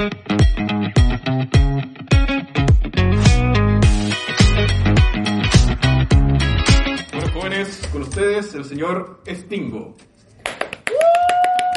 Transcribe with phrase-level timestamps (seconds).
[0.00, 0.10] Bueno,
[7.34, 9.94] jóvenes, con ustedes el señor Stingo.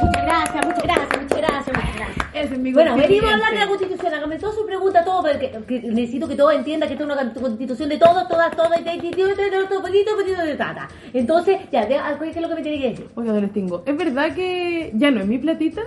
[0.02, 2.28] Muchas gracias, muchas gracias, muchas gracias, muchas gracias.
[2.34, 4.14] Ese es mi Bueno, venimos a hablar de la constitución.
[4.14, 7.34] Hágame toda su pregunta, todo, porque que necesito que todos entiendan que esto es una
[7.34, 9.36] constitución de todos, todas, todas, y de todo,
[9.68, 10.88] todo, poquito, poquito de tata.
[11.14, 12.00] Entonces, ya, ¿qué
[12.30, 13.10] es lo que me tiene que decir?
[13.16, 15.82] Oiga, don Stingo, ¿es verdad que ya no es mi platita?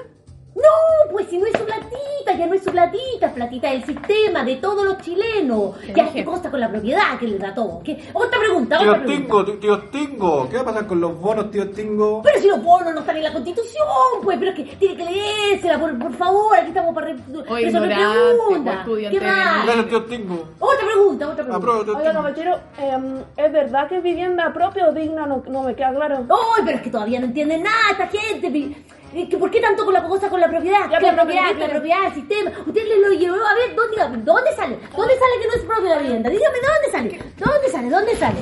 [0.57, 3.85] No, pues si no es su platita, ya no es su platita, es platita del
[3.85, 5.75] sistema, de todos los chilenos.
[5.95, 7.81] Ya se consta con la propiedad que le da todo.
[7.85, 8.03] ¿Qué?
[8.15, 9.23] Otra pregunta, Tío otra pregunta.
[9.23, 10.49] Stingo, tío- tío Stingo.
[10.49, 12.23] ¿Qué va a pasar con los bonos, tío Stingo?
[12.23, 13.87] Pero si los bonos no están en la constitución,
[14.23, 17.61] pues, pero es que tiene que leérsela, por, por favor, aquí estamos para re- resolver
[17.63, 18.79] ignorante, preguntas.
[18.87, 19.65] pues, ¿Qué más?
[19.67, 20.49] Gracias, tío Stingo.
[20.59, 21.85] Otra pregunta, otra pregunta.
[21.85, 25.27] Tío Oiga, caballero, em, ¿es verdad que es vivienda propia o digna?
[25.27, 26.25] No, no me queda claro.
[26.31, 28.75] Ay, pero es que todavía no entienden nada esta gente.
[29.13, 30.91] Que ¿Por qué tanto con la cosa con la propiedad?
[30.91, 31.67] La pero propiedad, permíteme.
[31.67, 32.51] la propiedad, el sistema.
[32.67, 34.79] Usted le lo llevó a ver, ¿dónde, ¿dónde sale?
[34.97, 36.31] ¿Dónde sale que no es propia la vivienda?
[36.31, 37.33] Dígame, ¿dónde sale?
[37.37, 37.89] ¿Dónde sale?
[37.91, 38.39] ¿Dónde sale?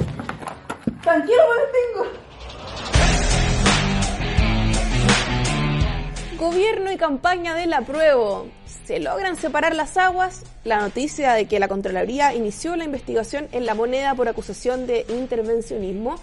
[1.03, 2.25] Tranquilo, me tengo.
[6.39, 8.49] Gobierno y campaña del apruebo.
[8.87, 10.43] ¿Se logran separar las aguas?
[10.65, 15.07] La noticia de que la Contraloría inició la investigación en la moneda por acusación de
[15.09, 16.17] intervencionismo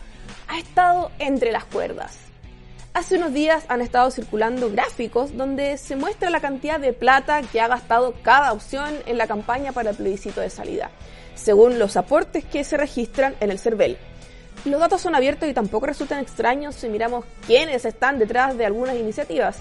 [0.48, 2.31] ha estado entre las cuerdas.
[2.94, 7.62] Hace unos días han estado circulando gráficos donde se muestra la cantidad de plata que
[7.62, 10.92] ha gastado cada opción en la campaña para el plebiscito de salida,
[11.34, 13.98] según los aportes que se registran en el CERVEL.
[14.66, 18.98] Los datos son abiertos y tampoco resultan extraños si miramos quiénes están detrás de algunas
[18.98, 19.60] iniciativas,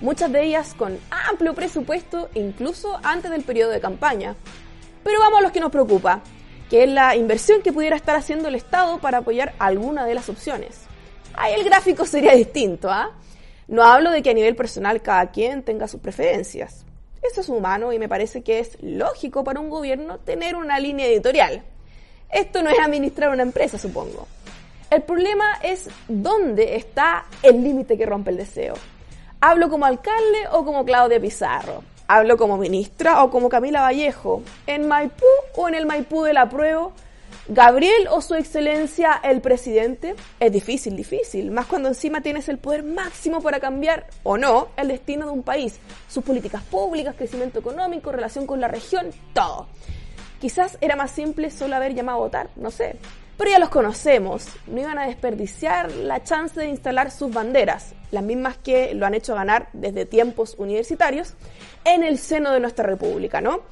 [0.00, 4.36] muchas de ellas con amplio presupuesto incluso antes del periodo de campaña.
[5.04, 6.22] Pero vamos a lo que nos preocupa,
[6.70, 10.30] que es la inversión que pudiera estar haciendo el Estado para apoyar alguna de las
[10.30, 10.89] opciones.
[11.34, 13.10] Ahí el gráfico sería distinto, ¿ah?
[13.68, 16.84] No hablo de que a nivel personal cada quien tenga sus preferencias.
[17.22, 21.06] Eso es humano y me parece que es lógico para un gobierno tener una línea
[21.06, 21.62] editorial.
[22.30, 24.26] Esto no es administrar una empresa, supongo.
[24.90, 28.74] El problema es dónde está el límite que rompe el deseo.
[29.40, 31.84] ¿Hablo como alcalde o como Claudia Pizarro?
[32.08, 34.42] ¿Hablo como ministra o como Camila Vallejo?
[34.66, 35.24] ¿En Maipú
[35.54, 36.92] o en el Maipú del apruebo?
[37.48, 40.14] ¿Gabriel o su excelencia el presidente?
[40.38, 44.88] Es difícil, difícil, más cuando encima tienes el poder máximo para cambiar o no el
[44.88, 49.66] destino de un país, sus políticas públicas, crecimiento económico, relación con la región, todo.
[50.40, 52.96] Quizás era más simple solo haber llamado a votar, no sé.
[53.36, 58.22] Pero ya los conocemos, no iban a desperdiciar la chance de instalar sus banderas, las
[58.22, 61.34] mismas que lo han hecho ganar desde tiempos universitarios,
[61.84, 63.62] en el seno de nuestra república, ¿no?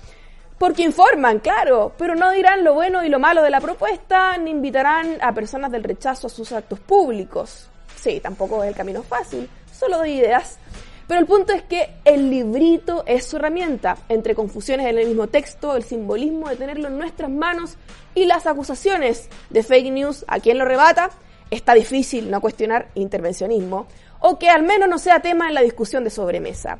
[0.58, 4.50] Porque informan, claro, pero no dirán lo bueno y lo malo de la propuesta, ni
[4.50, 7.68] invitarán a personas del rechazo a sus actos públicos.
[7.94, 10.58] Sí, tampoco es el camino fácil, solo doy ideas.
[11.06, 15.28] Pero el punto es que el librito es su herramienta, entre confusiones en el mismo
[15.28, 17.76] texto, el simbolismo de tenerlo en nuestras manos
[18.14, 21.10] y las acusaciones de fake news a quien lo rebata,
[21.50, 23.86] está difícil no cuestionar intervencionismo,
[24.20, 26.78] o que al menos no sea tema en la discusión de sobremesa.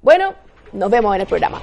[0.00, 0.34] Bueno,
[0.72, 1.60] nos vemos en el programa.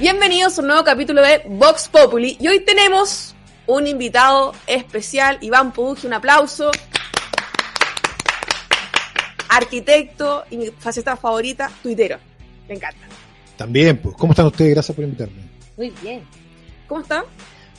[0.00, 3.34] Bienvenidos a un nuevo capítulo de Vox Populi y hoy tenemos
[3.66, 6.70] un invitado especial, Iván Puduje, un aplauso.
[9.48, 12.18] Arquitecto y mi faceta favorita, tuitero.
[12.68, 13.00] Me encanta.
[13.56, 14.14] También, pues.
[14.16, 14.74] ¿Cómo están ustedes?
[14.74, 15.42] Gracias por invitarme.
[15.76, 16.22] Muy bien.
[16.86, 17.24] ¿Cómo está?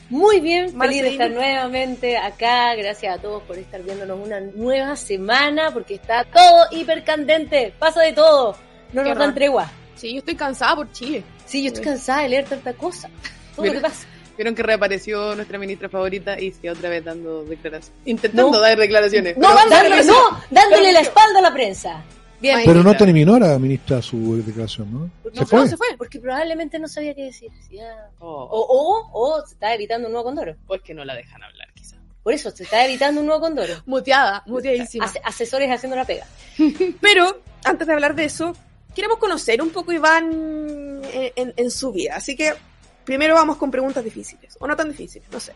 [0.10, 2.76] Muy bien, feliz de estar nuevamente acá.
[2.76, 7.74] Gracias a todos por estar viéndonos una nueva semana, porque está todo hipercandente.
[7.80, 8.58] Pasa de todo.
[8.92, 9.72] No Qué nos dan tregua.
[9.96, 11.24] Sí, yo estoy cansada por Chile.
[11.50, 13.10] Sí, yo estoy cansada de leer tanta cosa.
[13.56, 14.08] Todo lo que pasa.
[14.38, 18.00] Vieron que reapareció nuestra ministra favorita y otra vez dando declaraciones.
[18.06, 18.60] Intentando No.
[18.62, 19.36] dar declaraciones.
[19.38, 20.16] No, pero- dándole, no,
[20.50, 22.04] dándole la espalda a la prensa.
[22.40, 22.62] Bien.
[22.64, 25.00] Pero no terminó la ministra su declaración, ¿no?
[25.26, 25.60] No, ¿Se fue?
[25.60, 25.88] No, se fue.
[25.98, 27.52] Porque probablemente no sabía qué decir.
[27.70, 28.08] Ya.
[28.20, 29.10] Oh, O, o,
[29.40, 30.56] o se está evitando un nuevo condoro.
[30.68, 31.98] pues que no la dejan hablar, quizá.
[32.24, 33.74] Por eso, se está evitando un nuevo condoro.
[33.88, 35.04] Muteada, muteadísima.
[35.04, 36.26] Ase- asesores haciendo la pega.
[37.02, 38.56] Pero, antes de hablar de eso,
[38.96, 42.16] queremos conocer un poco Iván en, en- en su vida.
[42.16, 42.54] Así que,
[43.06, 44.56] primero vamos con preguntas difíciles.
[44.60, 45.54] O no tan difíciles, no sé.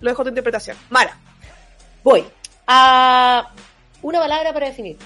[0.00, 0.76] Lo dejo a tu interpretación.
[0.90, 1.16] Mara.
[2.04, 2.24] Voy
[2.66, 3.50] a
[4.02, 4.96] una palabra para definir.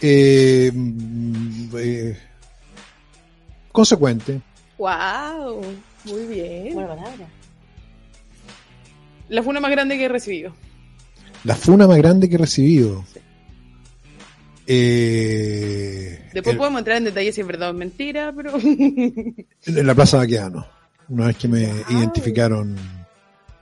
[0.00, 2.18] Eh, mm, eh,
[3.72, 4.40] consecuente.
[4.78, 5.60] ¡Wow!
[6.04, 6.74] Muy bien.
[6.74, 7.26] Buena palabra.
[9.28, 10.54] La funa más grande que he recibido.
[11.44, 13.04] La funa más grande que he recibido.
[14.66, 18.52] Eh, Después el- podemos entrar en detalles si es verdad o es mentira, pero...
[18.60, 20.66] en la Plaza Baqueano.
[21.08, 22.74] Una vez que me identificaron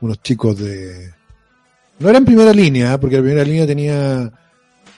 [0.00, 1.10] unos chicos de...
[1.98, 2.98] No era en primera línea, ¿eh?
[2.98, 4.32] porque la primera línea tenía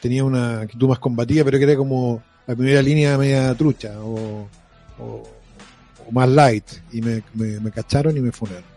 [0.00, 4.48] tenía una actitud más combativa, pero que era como la primera línea media trucha o,
[4.98, 5.22] o-
[6.06, 6.64] o más light.
[6.92, 8.73] Y me, me, me cacharon y me funaron.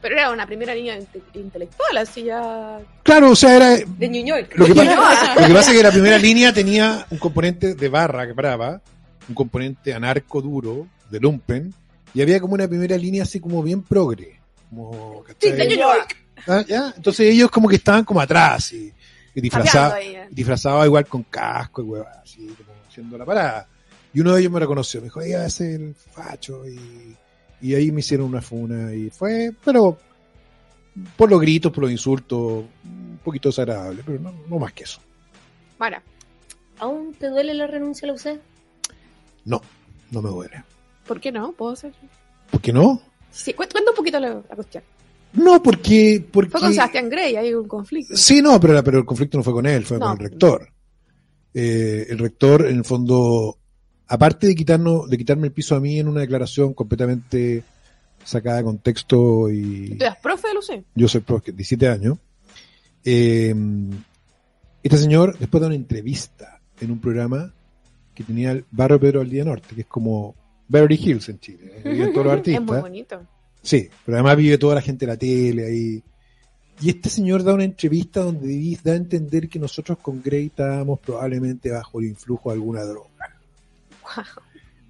[0.00, 0.02] Sí.
[0.02, 2.78] Pero era una primera línea inte- intelectual, así ya.
[3.02, 3.76] Claro, o sea, era.
[3.76, 4.52] De New York.
[4.56, 7.88] Lo que, pasa, lo que pasa es que la primera línea tenía un componente de
[7.88, 8.80] barra que brava,
[9.28, 11.74] un componente anarco duro, de lumpen,
[12.14, 14.40] y había como una primera línea así como bien progre.
[14.68, 15.52] Como, ¿cachai?
[15.52, 16.16] de New York.
[16.46, 16.92] Ah, ¿ya?
[16.96, 18.92] Entonces ellos como que estaban como atrás y,
[19.34, 20.28] y ahí, eh.
[20.30, 23.68] disfrazado igual con casco y huevas, así como haciendo la parada.
[24.12, 27.16] Y uno de ellos me reconoció, me dijo, ella es el facho y,
[27.60, 29.98] y ahí me hicieron una funa y fue, pero
[31.16, 35.00] por los gritos, por los insultos, un poquito desagradable, pero no, no más que eso.
[35.78, 36.02] Mara,
[36.78, 38.40] ¿Aún te duele la renuncia a la UC?
[39.44, 39.60] No,
[40.10, 40.64] no me duele.
[41.06, 41.52] ¿por qué no?
[41.52, 41.92] ¿Puedo hacer?
[42.50, 43.02] ¿Por qué no?
[43.30, 44.82] Sí, cuenta, un poquito la, la cuestión.
[45.34, 46.24] No, porque...
[46.32, 48.16] porque Fue con Sebastián Grey, hay un conflicto.
[48.16, 50.06] Sí, no, pero, pero el conflicto no fue con él, fue No.
[50.06, 50.68] con el rector.
[51.52, 53.58] Eh, el rector, en el fondo,
[54.10, 57.62] aparte de quitarnos, de quitarme el piso a mí en una declaración completamente
[58.24, 60.84] sacada de contexto y ¿Tú eras profe de Lucé?
[60.94, 62.18] yo soy profe, 17 años,
[63.04, 63.54] eh,
[64.82, 67.52] este señor después de una entrevista en un programa
[68.14, 70.34] que tenía el barrio Pedro del Día Norte, que es como
[70.68, 71.90] Beverly Hills en Chile, ¿eh?
[71.90, 72.82] viven todos los Es muy artistas.
[72.82, 73.22] bonito.
[73.62, 76.02] Sí, pero además vive toda la gente de la tele ahí.
[76.82, 80.98] Y este señor da una entrevista donde da a entender que nosotros con Grey estábamos
[80.98, 83.09] probablemente bajo el influjo de alguna droga.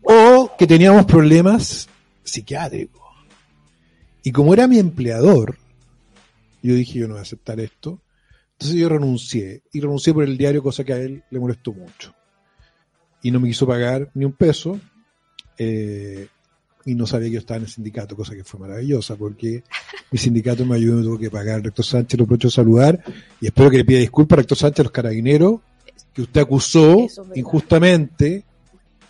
[0.02, 1.88] O que teníamos problemas
[2.24, 3.02] psiquiátricos.
[4.22, 5.58] Y como era mi empleador,
[6.62, 8.00] yo dije, yo no voy a aceptar esto.
[8.52, 9.62] Entonces yo renuncié.
[9.72, 12.14] Y renuncié por el diario, cosa que a él le molestó mucho.
[13.22, 14.78] Y no me quiso pagar ni un peso.
[15.58, 16.28] Eh,
[16.86, 19.62] y no sabía que yo estaba en el sindicato, cosa que fue maravillosa, porque
[20.10, 21.62] mi sindicato me ayudó, me tuvo que pagar.
[21.62, 23.02] Rector Sánchez lo aprovecho a saludar
[23.40, 25.60] y espero que le pida disculpas rector Sánchez a los carabineros
[26.12, 28.44] que usted acusó es injustamente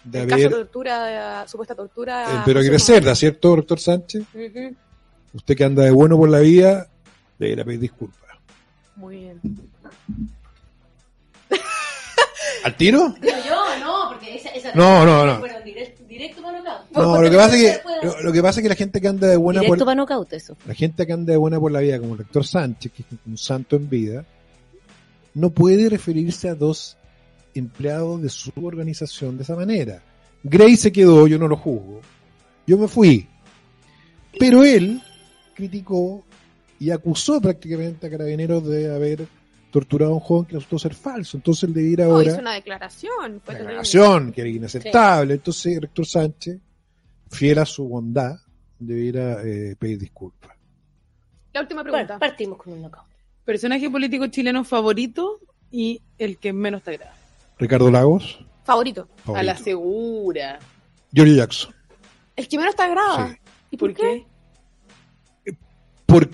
[0.04, 0.58] de el caso de haber.
[0.58, 2.34] tortura, de- supuesta tortura.
[2.34, 4.22] eh, pero Grecerda, ¿cierto, rector Sánchez?
[5.32, 6.88] Usted que anda de bueno por la vida,
[7.38, 8.18] debería pedir disculpas.
[8.96, 9.40] Muy bien.
[12.64, 13.14] ¿Al tiro?
[13.20, 15.38] Digo yo, no, porque esa, esa No, no, no.
[15.40, 16.90] Bueno, directo, directo para knockout.
[16.96, 19.08] No, lo que pasa es que, lo, lo que pasa es que la gente que
[19.08, 20.56] anda de buena Directo por, para knockout eso.
[20.66, 23.08] la gente que anda de buena por la vida, como el rector Sánchez, que es
[23.26, 24.24] un santo en vida,
[25.34, 26.96] no puede referirse a dos
[27.54, 30.02] empleados de su organización de esa manera.
[30.42, 32.00] Gray se quedó, yo no lo juzgo.
[32.66, 33.26] Yo me fui.
[34.38, 35.02] Pero él
[35.54, 36.24] criticó
[36.78, 39.26] y acusó prácticamente a carabineros de haber
[39.70, 41.36] torturado a un joven que resultó ser falso.
[41.36, 43.40] Entonces él debiera No, ahora hizo una declaración.
[43.44, 45.34] Fue una declaración que era inaceptable.
[45.34, 46.58] Entonces el rector Sánchez,
[47.30, 48.36] fiel a su bondad,
[48.78, 50.56] debiera eh, pedir disculpas.
[51.52, 52.18] La última Bueno, pregunta.
[52.18, 53.06] partimos con un knockout.
[53.44, 57.14] Personaje político chileno favorito y el que menos te agrada.
[57.60, 59.08] Ricardo Lagos, Favorito.
[59.34, 60.58] A la segura.
[61.12, 61.74] Giorgio Jackson.
[62.36, 63.28] El que menos te agrada.
[63.28, 63.36] Sí.
[63.72, 64.24] ¿Y por, qué?
[66.06, 66.30] Porque,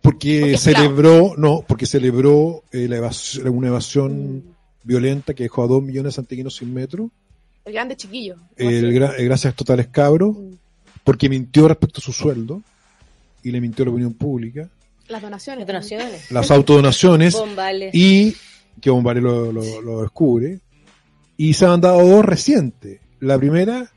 [0.00, 3.10] porque celebró, no, porque celebró eh, la
[3.50, 4.44] una evasión
[4.82, 7.10] violenta que dejó a dos millones de santiaguinos sin metro,
[7.64, 8.36] El grande chiquillo.
[8.56, 10.54] el, gra- el gracias totales cabros, Mm.
[11.04, 12.62] porque mintió respecto a su sueldo
[13.44, 14.68] y le mintió a la opinión pública,
[15.08, 15.66] Las donaciones.
[15.66, 16.30] Donaciones.
[16.32, 17.94] las autodonaciones Bombales.
[17.94, 18.34] y
[18.80, 20.60] que Bombare lo, lo- lo descubre.
[21.36, 23.00] Y se han dado dos recientes.
[23.20, 23.88] La primera,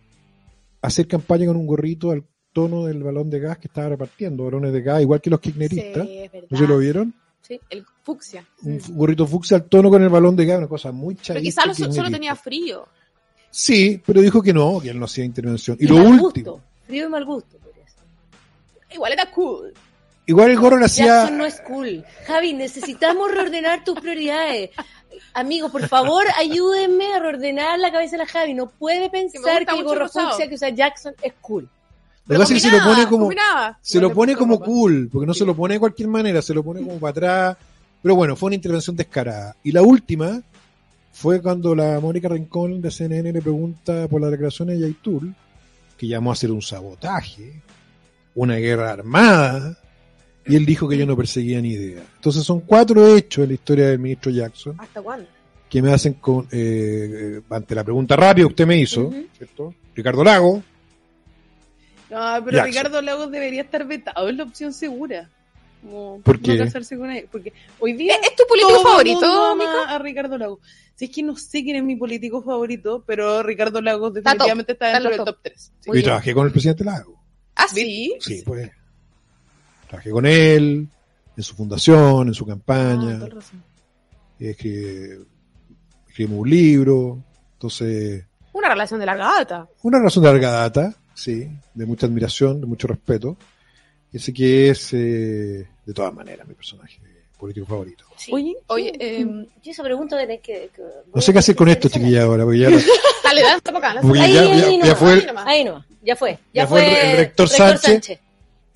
[0.81, 4.71] hacer campaña con un gorrito al tono del balón de gas que estaba repartiendo, balones
[4.71, 6.07] de gas, igual que los Sí, kirchneristas.
[6.07, 6.47] verdad.
[6.49, 7.13] ¿No se lo vieron?
[7.41, 8.45] Sí, el fucsia.
[8.63, 11.63] Un gorrito fucsia al tono con el balón de gas, una cosa muy Pero chavista.
[11.63, 12.87] quizás lo- solo tenía frío.
[13.51, 15.77] Sí, pero dijo que no, que él no hacía intervención.
[15.79, 16.61] Y, Y lo mal último, gusto.
[16.87, 17.57] Frío y mal gusto.
[18.93, 19.73] Igual era cool.
[20.25, 21.05] Igual el gorro hacía...
[21.05, 22.03] Jackson no es cool.
[22.27, 24.71] Javi, necesitamos reordenar tus prioridades.
[25.33, 28.53] Amigos, por favor, ayúdenme a reordenar la cabeza de la Javi.
[28.53, 31.69] No puede pensar que el gorro fucsia que usa Jackson es cool.
[32.27, 33.25] Lo que pasa es que se lo pone como...
[33.25, 33.77] combinaba.
[33.81, 34.65] Se lo Igual pone de como ropa.
[34.65, 37.57] cool, porque no se lo pone de cualquier manera, se lo pone como para atrás.
[38.01, 39.55] Pero bueno, fue una intervención descarada.
[39.63, 40.41] Y la última
[41.11, 45.35] fue cuando la Mónica Rincón de CNN le pregunta por las declaraciones de Yaitul,
[45.97, 47.61] que llamó a hacer un sabotaje,
[48.33, 49.77] una guerra armada,
[50.47, 52.03] y él dijo que yo no perseguía ni idea.
[52.15, 55.27] Entonces son cuatro hechos en la historia del ministro Jackson ¿Hasta cuándo?
[55.69, 59.11] que me hacen con, eh, ante la pregunta rápida que usted me hizo.
[59.37, 59.73] ¿cierto?
[59.95, 60.63] Ricardo Lago,
[62.09, 62.65] No, pero Jackson.
[62.65, 65.29] Ricardo Lagos debería estar vetado, es la opción segura.
[65.81, 66.55] Como ¿Por qué?
[66.55, 67.27] No casarse con él.
[67.31, 68.15] Porque hoy día.
[68.15, 70.59] ¿Es tu político favorito, ama a Ricardo Lagos.
[70.95, 74.47] Si es que no sé quién es mi político favorito, pero Ricardo Lagos Está top,
[74.47, 75.43] definitivamente está está en dentro los del top.
[75.43, 75.71] top 3.
[75.87, 77.21] Muy y trabajé con el presidente Lago.
[77.55, 78.15] ¿Ah, sí?
[78.19, 78.69] Sí, pues.
[79.87, 80.87] Trabajé con él,
[81.37, 83.19] en su fundación, en su Ah, campaña.
[84.37, 85.19] que
[86.07, 87.23] escribimos un libro,
[87.53, 89.67] entonces Una relación de larga data.
[89.83, 93.37] una razón de larga data, sí, de mucha admiración, de mucho respeto.
[94.11, 96.99] Y Ese que es, eh, de todas maneras, mi personaje
[97.37, 98.05] político favorito.
[98.15, 98.31] Sí.
[98.33, 99.25] Oye, oye, eh,
[99.61, 100.69] Yo esa pregunta tener que...
[100.73, 100.81] que-
[101.13, 102.69] No sé qué hacer con esto, chiquilla, ahora, porque ya,
[103.23, 103.99] dale, dale, para acá.
[104.01, 105.13] Ahí, ya, ahí, ya- ahí ya nomás, fue
[105.45, 105.85] ahí nomás.
[106.01, 106.31] Ya fue.
[106.31, 108.19] Ya, Ya fue el- el rector Sánchez.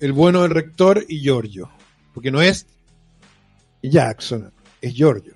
[0.00, 1.70] El bueno del rector y Giorgio.
[2.14, 2.66] Porque no es
[3.82, 5.34] Jackson, es Giorgio.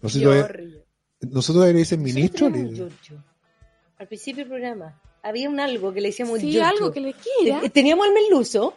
[0.00, 0.84] No sé si Giorgio.
[1.20, 2.50] nosotros todavía le dicen Nosotros ministro.
[2.50, 3.24] le- Giorgio.
[3.98, 6.68] Al principio del programa había un algo que le decíamos Sí, Giorgio.
[6.76, 7.60] algo que le quiera.
[7.60, 8.76] Te- Teníamos al Merluzo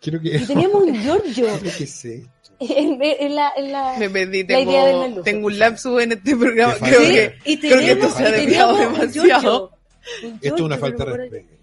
[0.00, 1.46] Quiero que, y teníamos un Giorgio.
[1.62, 2.30] ¿Qué es esto?
[2.60, 3.96] en, en la, en la...
[3.98, 6.74] Me perdí, La idea del tengo, tengo un lapsus en este programa.
[6.78, 9.12] Creo que, y creo que esto se ha desviado demasiado.
[9.28, 9.70] Giorgio.
[10.24, 11.54] Un Esto es una Giorgio, falta de respeto.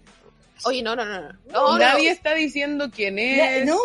[0.64, 1.78] Oye, no, no, no.
[1.78, 2.12] Nadie no.
[2.14, 3.66] está diciendo quién es.
[3.66, 3.76] No,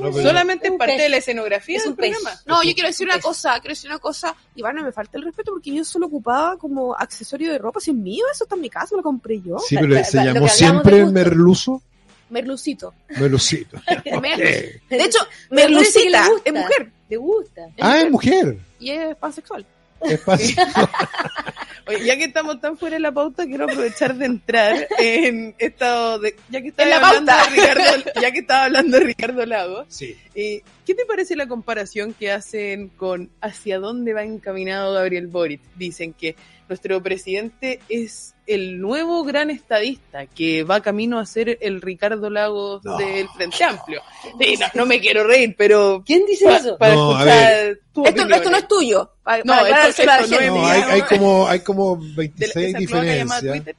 [0.00, 1.02] No, Solamente es parte pez.
[1.02, 2.10] de la escenografía Es del pez.
[2.16, 2.40] programa.
[2.44, 5.24] No, yo quiero decir una cosa, quiero decir una cosa, Iván, no me falta el
[5.24, 8.60] respeto porque yo solo ocupaba como accesorio de ropa, si es mío, eso está en
[8.62, 9.58] mi casa, me lo compré yo.
[9.60, 11.82] Sí, pero se llamó siempre merluzo.
[12.30, 12.92] Merlucito.
[13.18, 13.80] Merlucito.
[13.86, 15.18] De hecho,
[15.50, 16.42] Merlucita gusta.
[16.44, 17.62] es mujer ¿Te gusta?
[17.80, 18.58] Ah, es mujer.
[18.78, 19.64] y es pansexual.
[20.02, 20.56] Es fácil.
[21.88, 26.18] Oye, ya que estamos tan fuera de la pauta, quiero aprovechar de entrar en estado
[26.18, 29.46] de, ya que estaba En la hablando de Ricardo, ya que estaba hablando de Ricardo
[29.46, 30.16] Lagos, Sí.
[30.34, 35.60] eh, ¿qué te parece la comparación que hacen con hacia dónde va encaminado Gabriel Boric?
[35.76, 36.36] Dicen que
[36.68, 42.82] nuestro presidente es el nuevo gran estadista que va camino a ser el Ricardo Lagos
[42.84, 42.96] No.
[42.98, 44.02] del Frente Amplio.
[44.38, 46.76] Sí, no, no me quiero reír, pero ¿Quién dice pa- eso?
[46.78, 49.10] para No, a escuchar tu Esto, esto no es tuyo.
[49.22, 50.46] Para, No, para esto- esto no es gente.
[50.46, 50.66] No, mío.
[50.66, 53.54] hay, hay como, hay como la- 26 esa cloaca llamada diferencias.
[53.64, 53.76] Twitter.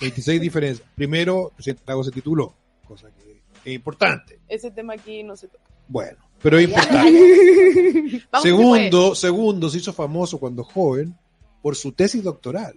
[0.00, 0.88] 26 diferencias.
[0.94, 2.54] Primero, presidente Lago se tituló,
[2.86, 4.38] cosa que es importante.
[4.48, 5.62] Ese tema aquí no se toca.
[5.88, 8.22] Bueno, pero es importante.
[8.42, 11.14] Segundo, segundo, se hizo famoso cuando joven
[11.60, 12.74] por su tesis doctoral,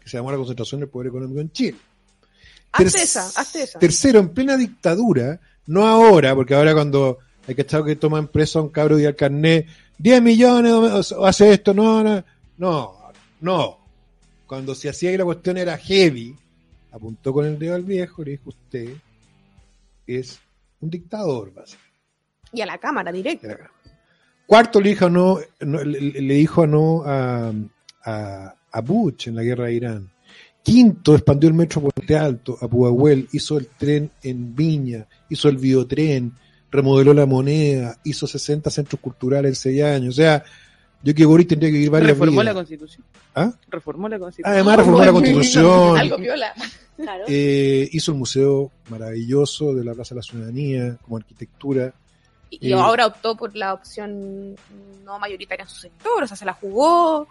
[0.00, 1.76] que se llamó La concentración del poder económico en Chile.
[2.72, 3.78] Hazte Ter- esa, hazte esa.
[3.78, 7.18] Tercero, en plena dictadura, no ahora, porque ahora cuando
[7.48, 9.66] hay cachado que toman preso a un cabro y al carnet,
[9.98, 12.22] 10 millones, o hace esto, no, no,
[12.58, 12.96] no,
[13.40, 13.85] no.
[14.46, 16.36] Cuando se hacía y la cuestión era heavy,
[16.92, 18.90] apuntó con el dedo al viejo y le dijo, usted
[20.06, 20.38] es
[20.80, 21.92] un dictador, básicamente.
[22.52, 23.70] Y a la cámara directa.
[24.46, 27.52] Cuarto le dijo no, no- le, le dijo no a,
[28.04, 30.10] a, a Bush en la guerra de Irán.
[30.62, 35.58] Quinto, expandió el metro Puente Alto a Pudahuel, hizo el tren en Viña, hizo el
[35.58, 36.32] biotren,
[36.70, 40.14] remodeló la moneda, hizo 60 centros culturales en 6 años.
[40.14, 40.44] O sea,
[41.06, 43.04] yo que Boris tendría que vivir varias Reformó la constitución.
[43.34, 43.52] ¿Ah?
[43.70, 44.52] Reformó la constitución.
[44.52, 46.52] Además, reformó la constitución, Algo viola.
[46.96, 47.24] Claro.
[47.28, 51.92] eh, hizo el museo maravilloso de la Plaza de la Ciudadanía como arquitectura.
[52.50, 54.56] Y, y Eh, ahora optó por la opción
[55.04, 57.28] no mayoritaria en su sector, o sea, se la jugó.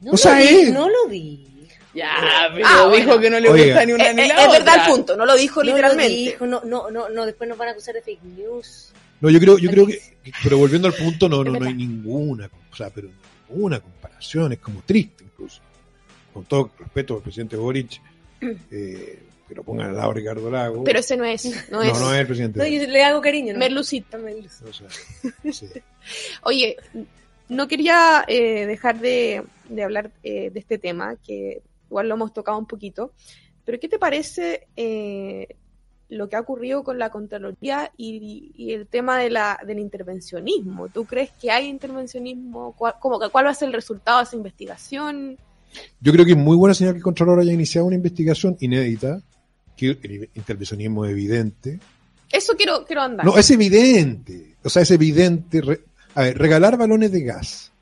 [0.00, 1.46] No o sea, lo di, él- no lo di.
[1.94, 2.10] Ya,
[2.54, 3.20] pero Ah, dijo bueno.
[3.20, 3.64] que no le Oiga.
[3.66, 5.76] gusta ni una ni es- la es verdad el punto, no lo dijo No lo
[5.76, 6.14] literalmente.
[6.14, 8.92] dijo, no, no, no, no, después nos van a acusar de fake news.
[9.20, 10.11] No, yo creo, yo creo que-
[10.42, 13.08] pero volviendo al punto, no, no, no hay ninguna, o sea, pero
[13.48, 15.60] ninguna comparación, es como triste incluso.
[16.32, 18.00] Con todo respeto al presidente Boric,
[18.70, 20.84] eh, que lo pongan al lado Ricardo Lago.
[20.84, 22.00] Pero ese no es, no, no, es.
[22.00, 22.58] no es el presidente.
[22.58, 23.52] No, yo le hago cariño.
[23.52, 23.58] ¿no?
[24.68, 24.88] O sea,
[25.52, 25.68] sí.
[26.42, 26.76] Oye,
[27.48, 32.32] no quería eh, dejar de, de hablar eh, de este tema, que igual lo hemos
[32.32, 33.12] tocado un poquito,
[33.64, 35.48] pero ¿qué te parece eh,
[36.16, 40.88] lo que ha ocurrido con la Contraloría y, y el tema de la, del intervencionismo?
[40.88, 42.74] ¿Tú crees que hay intervencionismo?
[42.76, 45.36] ¿Cuál, como ¿Cuál va a ser el resultado de esa investigación?
[46.00, 49.20] Yo creo que es muy buena señal que el Contralor haya iniciado una investigación inédita,
[49.76, 51.80] que el intervencionismo es evidente.
[52.30, 53.24] Eso quiero, quiero andar.
[53.26, 54.56] No, es evidente.
[54.64, 55.60] O sea, es evidente.
[55.62, 55.80] re-
[56.14, 57.72] a ver, regalar balones de gas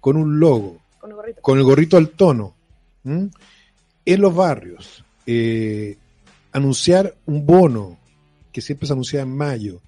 [0.00, 1.40] con un logo con el gorrito.
[1.42, 2.54] con el gorrito al tono,
[3.04, 3.30] ¿m?
[4.04, 5.96] en los barrios, eh,
[6.52, 7.98] anunciar un bono
[8.52, 9.80] que siempre se anunciaba en mayo,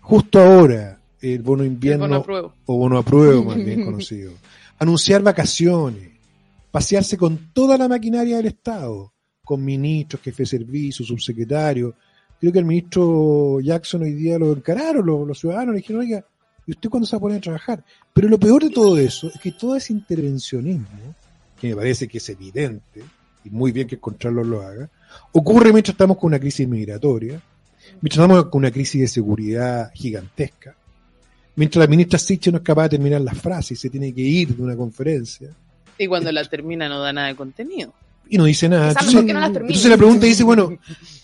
[0.00, 2.54] justo ahora el bono invierno El bono apruebo.
[2.66, 4.32] o bono a prueba, más bien conocido,
[4.78, 6.10] anunciar vacaciones,
[6.70, 9.12] pasearse con toda la maquinaria del Estado,
[9.44, 11.94] con ministros, jefe de servicio, subsecretarios.
[12.40, 16.24] Creo que el ministro Jackson hoy día lo encararon los, los ciudadanos, le dijeron, oiga,
[16.66, 17.84] ¿y usted cuándo se va a poner a trabajar?
[18.12, 21.14] Pero lo peor de todo eso es que todo ese intervencionismo,
[21.60, 23.02] que me parece que es evidente,
[23.44, 24.90] y muy bien que el Contralor lo haga,
[25.32, 27.40] ocurre mientras estamos con una crisis migratoria,
[28.00, 30.74] mientras estamos con una crisis de seguridad gigantesca,
[31.56, 34.22] mientras la ministra Siche no es capaz de terminar las frases y se tiene que
[34.22, 35.50] ir de una conferencia
[35.98, 37.92] Y cuando la termina no da nada de contenido.
[38.28, 38.88] y no dice nada.
[38.90, 40.76] Entonces, no la pregunta dice, bueno,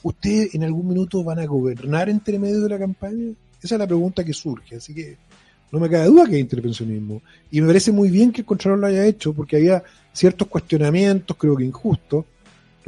[0.02, 3.32] ¿ustedes en algún minuto van a gobernar entre medio de la campaña?
[3.62, 4.76] Esa es la pregunta que surge.
[4.76, 5.16] Así que
[5.70, 7.20] No me cabe duda que es intervencionismo.
[7.50, 11.36] Y me parece muy bien que el Contralor lo haya hecho, porque había ciertos cuestionamientos,
[11.36, 12.24] creo que injustos,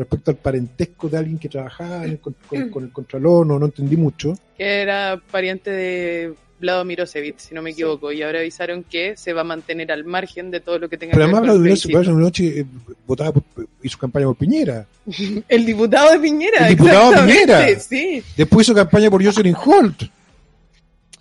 [0.01, 3.59] respecto al parentesco de alguien que trabajaba en el con, con- con el Contralor, no,
[3.59, 4.33] no entendí mucho.
[4.57, 9.33] Que era pariente de Vlado Mirosevic, si no me equivoco, y ahora avisaron que se
[9.33, 11.57] va a mantener al margen de todo lo que tenga Pero que además ver con
[11.57, 12.19] el Vladimir plebiscito.
[12.19, 12.67] noche
[13.07, 13.43] votaba por,
[13.83, 14.87] hizo campaña por Piñera.
[15.49, 17.79] El diputado de Piñera, El diputado de Piñera.
[17.81, 18.23] sí.
[18.37, 20.03] Después hizo campaña por Jocelyn Holt.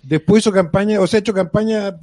[0.02, 1.96] Después hizo campaña, o sea, ha hecho campaña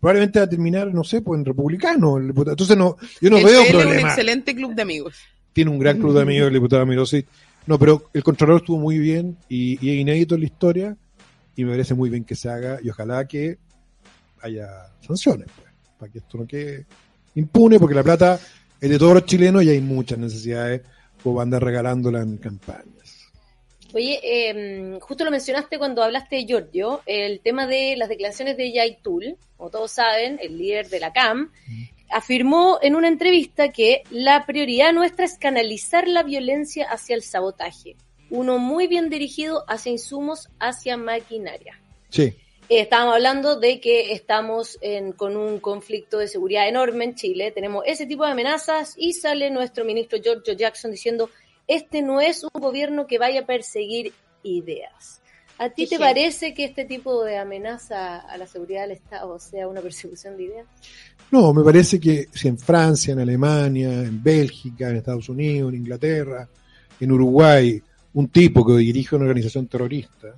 [0.00, 2.16] probablemente va a terminar, no sé, pues en republicano.
[2.16, 2.30] el.
[2.30, 5.14] Entonces no, yo no Él- veo es un excelente club de amigos.
[5.52, 7.24] Tiene un gran club de amigos el diputado Mirosi.
[7.66, 10.96] No, pero el Contralor estuvo muy bien y, y es inédito en la historia
[11.56, 13.58] y me parece muy bien que se haga y ojalá que
[14.42, 14.66] haya
[15.06, 16.86] sanciones, pues, para que esto no quede
[17.34, 18.40] impune, porque la plata
[18.80, 20.82] es de todos los chilenos y hay muchas necesidades
[21.22, 23.30] como andar regalándola en campañas.
[23.92, 28.72] Oye, eh, justo lo mencionaste cuando hablaste de Giorgio, el tema de las declaraciones de
[28.72, 31.50] Yaitul, como todos saben, el líder de la CAM,
[32.10, 37.96] afirmó en una entrevista que la prioridad nuestra es canalizar la violencia hacia el sabotaje,
[38.30, 41.80] uno muy bien dirigido hacia insumos, hacia maquinaria.
[42.10, 42.34] Sí,
[42.72, 47.50] Eh, estábamos hablando de que estamos en- con un conflicto de seguridad enorme en Chile,
[47.50, 51.30] tenemos ese tipo de amenazas y sale nuestro ministro Giorgio Jackson diciendo,
[51.66, 54.12] este no es un gobierno que vaya a perseguir
[54.44, 55.20] ideas.
[55.60, 59.68] ¿A ti te parece que este tipo de amenaza a la seguridad del Estado sea
[59.68, 60.66] una persecución de ideas?
[61.30, 65.80] No, me parece que si en Francia, en Alemania, en Bélgica, en Estados Unidos, en
[65.80, 66.48] Inglaterra,
[66.98, 67.78] en Uruguay,
[68.14, 70.34] un tipo que dirige una organización terrorista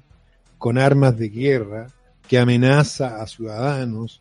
[0.58, 1.86] con armas de guerra,
[2.26, 4.20] que amenaza a ciudadanos,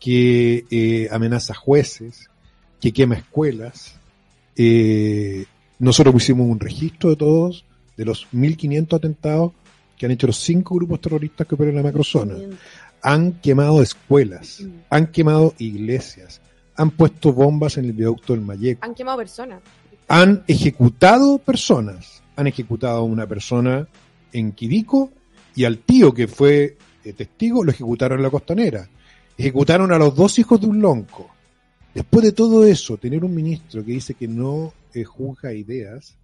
[0.00, 2.28] que eh, amenaza a jueces,
[2.80, 3.94] que quema escuelas,
[4.56, 5.44] eh,
[5.78, 7.64] nosotros hicimos un registro de todos,
[7.96, 9.52] de los 1.500 atentados
[10.02, 12.34] que han hecho los cinco grupos terroristas que operan en la macrozona.
[13.02, 16.40] Han quemado escuelas, han quemado iglesias,
[16.74, 19.60] han puesto bombas en el viaducto del Mayeco, Han quemado personas.
[20.08, 23.86] han ejecutado personas, han ejecutado a una persona
[24.32, 25.12] en Quirico
[25.54, 28.88] y al tío que fue eh, testigo lo ejecutaron en la costanera,
[29.38, 31.30] ejecutaron a los dos hijos de un lonco.
[31.94, 36.16] Después de todo eso, tener un ministro que dice que no eh, juzga ideas,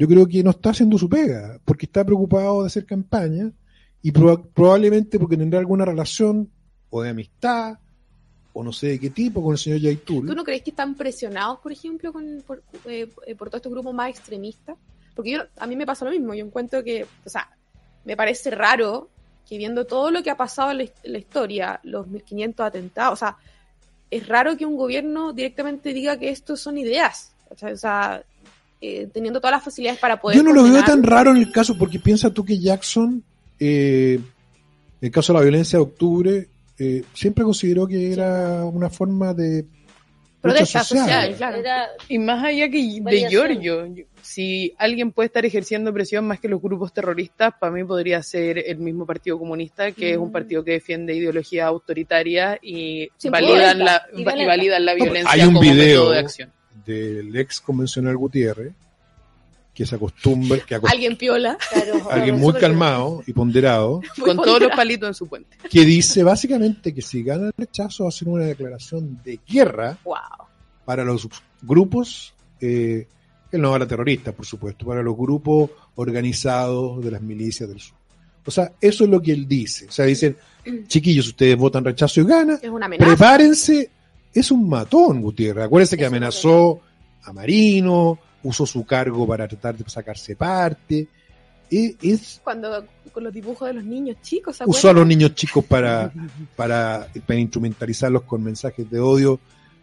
[0.00, 3.52] yo creo que no está haciendo su pega, porque está preocupado de hacer campaña
[4.02, 6.48] y proba- probablemente porque tendrá alguna relación
[6.88, 7.78] o de amistad
[8.54, 10.26] o no sé de qué tipo con el señor Yaitul.
[10.26, 13.72] ¿Tú no crees que están presionados, por ejemplo, con, por, eh, eh, por todos estos
[13.72, 14.76] grupos más extremistas?
[15.14, 16.32] Porque yo, a mí me pasa lo mismo.
[16.34, 17.48] Yo encuentro que, o sea,
[18.04, 19.08] me parece raro
[19.48, 23.16] que viendo todo lo que ha pasado en la, la historia, los 1500 atentados, o
[23.16, 23.36] sea,
[24.10, 27.32] es raro que un gobierno directamente diga que estos son ideas.
[27.50, 28.24] O sea,
[28.80, 30.36] eh, teniendo todas las facilidades para poder.
[30.36, 33.22] Yo no lo veo tan raro en el caso, porque piensa tú que Jackson,
[33.58, 38.88] eh, en el caso de la violencia de octubre, eh, siempre consideró que era una
[38.88, 39.66] forma de
[40.40, 41.58] Protesta social, claro.
[41.58, 43.28] Era, Y más allá que de.
[43.28, 43.86] Giorgio,
[44.22, 48.56] si alguien puede estar ejerciendo presión más que los grupos terroristas, para mí podría ser
[48.56, 50.32] el mismo Partido Comunista, que es un Mm.
[50.32, 55.48] partido que defiende ideología autoritaria y Sí, validan la, y validan la violencia hay un
[55.48, 56.52] como video método de acción.
[56.84, 58.72] Del ex convencional Gutiérrez,
[59.74, 61.56] que se acostumbra, que acost- Alguien piola.
[61.72, 64.76] claro, alguien muy calmado y ponderado, muy Con todos los ponderado.
[64.76, 65.56] palitos en su puente.
[65.70, 69.96] que dice básicamente que si gana el rechazo va a ser una declaración de guerra
[70.04, 70.16] Wow.
[70.84, 71.28] para los
[71.62, 73.06] grupos, eh,
[73.52, 77.96] él no habla terroristas, por supuesto, para los grupos organizados de las milicias del sur.
[78.44, 79.86] O sea, eso es lo que él dice.
[79.86, 80.36] O sea, dicen,
[80.86, 83.08] chiquillos, ustedes votan rechazo y gana, Es una amenaza.
[83.08, 83.90] prepárense.
[84.34, 85.64] Es un matón, Gutiérrez.
[85.64, 86.80] Acuérdense que amenazó
[87.24, 91.08] a Marino, usó su cargo para tratar de sacarse parte.
[91.70, 95.34] E- Es, Cuando con los dibujos de los niños chicos, ¿se usó a los niños
[95.34, 96.12] chicos para,
[96.56, 99.40] para, para instrumentalizarlos con mensajes de odio,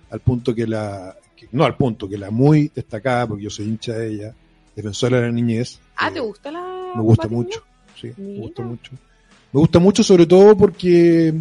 [0.10, 3.66] al punto que la, que- no al punto, que la muy destacada, porque yo soy
[3.68, 4.34] hincha de ella,
[4.76, 5.80] defensora de la niñez.
[5.98, 7.38] Ah, eh, ¿te gusta la Me gusta Patiño?
[7.42, 7.64] mucho,
[8.00, 8.92] sí, me gusta mucho.
[9.52, 11.34] Me gusta mucho sobre todo porque,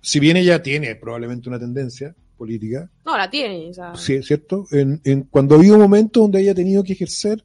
[0.00, 3.70] si bien ella tiene probablemente una tendencia política, No, la tiene.
[3.70, 6.82] O sea, sí, es cierto, en, en- cuando ha habido momentos donde ella ha tenido
[6.84, 7.44] que ejercer,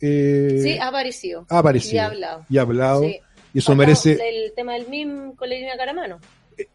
[0.00, 1.46] eh, Sí, ha aparecido.
[1.48, 2.46] ha aparecido Y ha hablado.
[2.48, 3.16] y ha hablado, Sí.
[3.54, 6.18] y eso merece, El tema del MIM con la línea Caramano.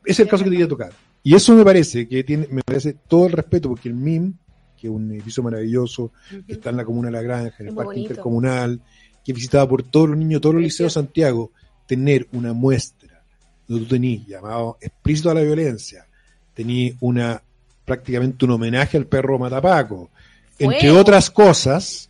[0.05, 0.91] es el caso que te quería tocar.
[1.23, 4.33] Y eso me parece que tiene, me parece todo el respeto, porque el MIM,
[4.77, 6.11] que es un edificio maravilloso,
[6.47, 8.09] que está en la comuna de La Granja, en el Es parque bonito.
[8.09, 8.81] intercomunal,
[9.23, 11.51] que es visitado por todos los niños, todos los liceos de Santiago,
[11.85, 13.21] tener una muestra
[13.67, 16.07] donde tú tenís llamado explícito a la violencia,
[16.53, 17.43] tenís una
[17.89, 20.09] prácticamente un homenaje al perro Matapaco,
[20.57, 22.09] entre otras cosas,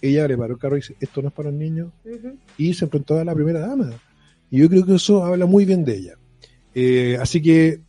[0.00, 1.90] ella le paró el carro y dice, esto no es para los niños,
[2.56, 3.90] y se enfrentó a la primera dama.
[4.50, 6.14] Y yo creo que eso habla muy bien de ella.
[6.74, 7.80] Eh, así que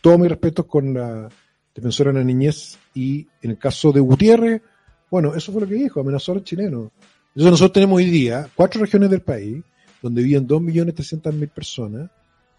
[0.00, 1.28] todos mis respetos con la
[1.74, 4.62] defensora de la niñez y en el caso de Gutiérrez,
[5.10, 6.90] bueno, eso fue lo que dijo, amenazó a los chilenos.
[7.28, 9.62] Entonces nosotros tenemos hoy día cuatro regiones del país
[10.00, 12.10] donde viven 2.300.000 personas,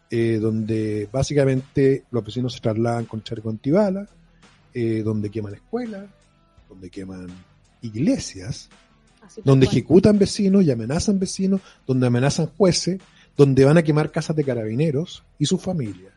[0.10, 4.08] eh, donde básicamente los vecinos se trasladan con charco antibala,
[4.80, 6.06] eh, donde queman escuelas,
[6.70, 7.28] donde queman
[7.82, 8.70] iglesias,
[9.26, 9.78] Así donde cual.
[9.78, 13.00] ejecutan vecinos y amenazan vecinos, donde amenazan jueces,
[13.36, 16.14] donde van a quemar casas de carabineros y sus familias.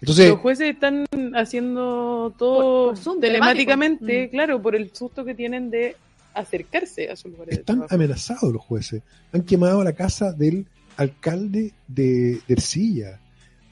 [0.00, 4.26] Entonces, Los jueces están haciendo todo Por- por Zoom, telemáticamente.
[4.26, 4.30] Mm.
[4.30, 5.96] claro, por el susto que tienen de
[6.32, 7.94] acercarse a sus lugares de están trabajo.
[7.94, 9.02] amenazados los jueces.
[9.32, 13.20] Han quemado la casa del alcalde de, de Ercilla.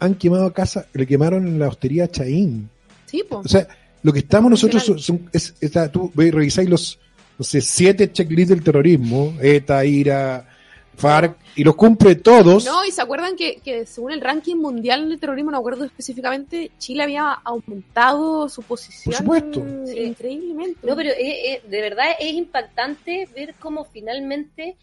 [0.01, 2.68] Han quemado casa, le quemaron en la hostería Chaín.
[3.09, 3.38] Sí, po.
[3.38, 3.66] O sea,
[4.03, 6.99] lo que estamos nosotros son, son- es, está- tú ve- revisáis los,
[7.38, 10.49] no sé, siete checklists del terrorismo, ETA, IRA,
[10.97, 12.64] FARC, y los cumple todos.
[12.64, 16.71] No, y se acuerdan que, que según el ranking mundial de terrorismo, no acuerdo específicamente,
[16.79, 19.64] Chile había aumentado su posición Por supuesto.
[19.87, 19.99] Sí.
[20.01, 20.79] increíblemente.
[20.87, 24.77] No, pero es- es- de verdad es impactante ver cómo finalmente,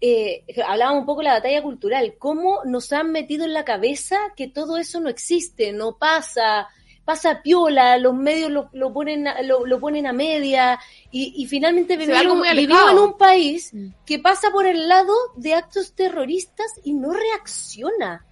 [0.00, 4.16] eh, hablábamos un poco de la batalla cultural, cómo nos han metido en la cabeza
[4.36, 6.68] que todo eso no existe, no pasa,
[7.06, 10.78] pasa piola, los medios lo, lo ponen, a- lo, lo ponen a media
[11.10, 13.88] y, y finalmente vivimos, vivimos en un país Mm.
[14.04, 18.26] que pasa por el lado de actos terroristas y no reacciona.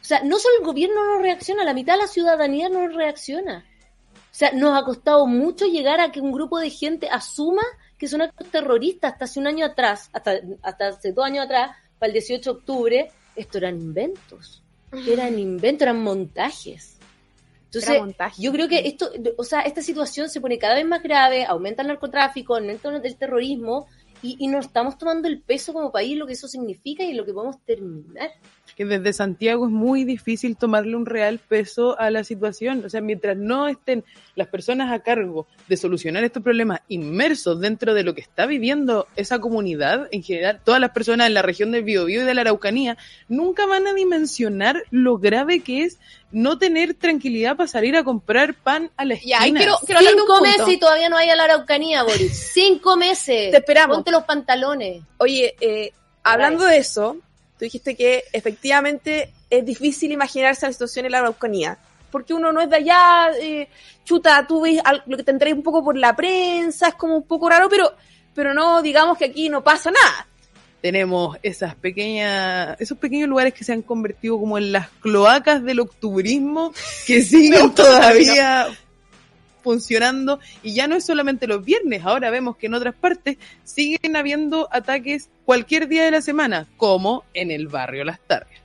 [0.00, 3.64] O sea, no solo el gobierno no reacciona, la mitad de la ciudadanía no reacciona.
[4.14, 7.62] O sea, nos ha costado mucho llegar a que un grupo de gente asuma
[7.98, 9.12] que son actos terroristas.
[9.12, 12.58] Hasta hace un año atrás, hasta, hasta hace dos años atrás, para el 18 de
[12.58, 14.62] octubre, esto eran inventos.
[15.06, 16.98] Eran inventos, eran montajes.
[17.74, 21.46] Entonces, yo creo que esto, o sea, esta situación se pone cada vez más grave,
[21.46, 23.86] aumenta el narcotráfico, aumenta el terrorismo,
[24.22, 27.24] y, y no estamos tomando el peso como país, lo que eso significa y lo
[27.24, 28.30] que podemos terminar.
[28.76, 32.84] Que desde Santiago es muy difícil tomarle un real peso a la situación.
[32.84, 34.04] O sea, mientras no estén
[34.34, 39.06] las personas a cargo de solucionar estos problemas inmersos dentro de lo que está viviendo
[39.16, 42.40] esa comunidad, en general, todas las personas en la región del Biobío y de la
[42.42, 42.96] Araucanía,
[43.28, 45.98] nunca van a dimensionar lo grave que es
[46.30, 49.38] no tener tranquilidad para salir a comprar pan a la Ya, esquina.
[49.40, 50.58] ahí quiero, quiero hablar de un Cinco punto.
[50.58, 52.50] meses y todavía no hay a la Araucanía, Boris.
[52.54, 53.50] Cinco meses.
[53.50, 53.96] Te esperamos.
[53.98, 55.02] Ponte los pantalones.
[55.18, 57.18] Oye, eh, hablando de eso,
[57.58, 61.78] tú dijiste que efectivamente es difícil imaginarse la situación en la Araucanía.
[62.10, 63.68] Porque uno no es de allá, eh,
[64.04, 67.22] chuta, tú ves lo que te enteras un poco por la prensa, es como un
[67.22, 67.94] poco raro, pero,
[68.34, 70.26] pero no digamos que aquí no pasa nada.
[70.82, 75.80] tenemos esas pequeñas, esos pequeños lugares que se han convertido como en las cloacas del
[75.80, 76.74] octubrismo
[77.06, 78.68] que siguen todavía
[79.62, 84.16] funcionando y ya no es solamente los viernes, ahora vemos que en otras partes siguen
[84.16, 88.60] habiendo ataques cualquier día de la semana, como en el barrio Las Targas.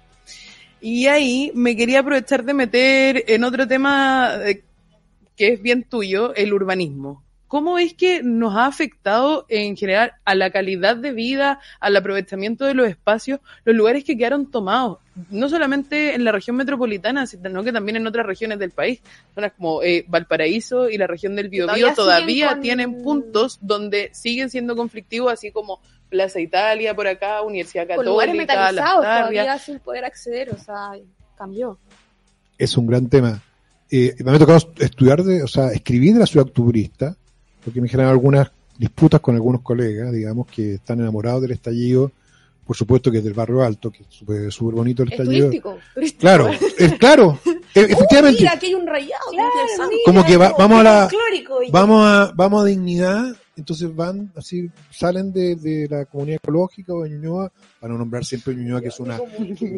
[0.80, 4.64] Y ahí me quería aprovechar de meter en otro tema eh,
[5.36, 7.24] que es bien tuyo, el urbanismo.
[7.48, 12.66] ¿Cómo es que nos ha afectado en general a la calidad de vida, al aprovechamiento
[12.66, 14.98] de los espacios, los lugares que quedaron tomados?
[15.32, 19.02] No solamente en la región metropolitana, sino que también en otras regiones del país.
[19.34, 23.60] Zonas como eh, Valparaíso y la región del Biobío todavía todavía, siguen con- tienen puntos
[23.62, 25.80] donde siguen siendo conflictivos, así como
[26.10, 30.58] Plaza Italia por acá, Universidad Con lugares Católica, Las metalizados todavía sin poder acceder, o
[30.58, 30.92] sea,
[31.38, 31.78] cambió.
[32.58, 33.42] es un gran tema.
[33.90, 37.16] Eh, me ha tocado estudiar, de, o sea, escribir de la ciudad octubrista,
[37.68, 42.14] porque me generan algunas disputas con algunos colegas, digamos, que están enamorados del estallido,
[42.66, 45.48] por supuesto que es del barrio alto, que es súper bonito el Es estallido.
[45.48, 45.78] turístico.
[45.94, 46.22] turístico.
[46.22, 48.40] Claro, es claro, e- efectivamente.
[48.40, 49.22] Mira, aquí hay un rayado.
[49.32, 49.96] qué interesante.
[50.06, 51.10] Como que va- vamos a la-
[51.74, 57.04] Vamos a, vamos a dignidad, entonces van así, salen de, de la comunidad ecológica o
[57.04, 57.52] de Ñuñoa,
[57.82, 59.20] para no nombrar siempre Ñuñoa, que es una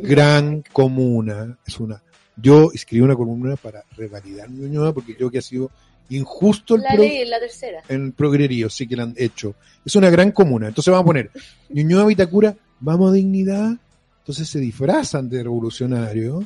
[0.04, 2.04] gran comuna, es una,
[2.36, 5.72] yo escribí una columna para revalidar Ñuñoa, porque creo que ha sido
[6.10, 7.84] injusto el La pro- ley, la tercera.
[7.88, 9.56] en el progrerío, sí que lo han hecho.
[9.86, 11.32] Es una gran comuna, entonces vamos a poner
[11.70, 13.76] Ñuñoa, Vitacura, vamos a dignidad,
[14.20, 16.44] entonces se disfrazan de revolucionario,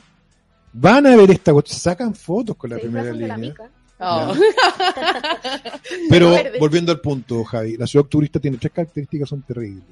[0.74, 3.52] van a ver esta cuestión, sacan fotos con la Se primera disfrazan de la línea.
[3.52, 3.70] mica.
[4.00, 4.34] Oh.
[6.10, 9.84] Pero volviendo al punto, Javi, la ciudad turista tiene tres características que son terribles,